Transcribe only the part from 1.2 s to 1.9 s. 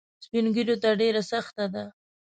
سخته ده.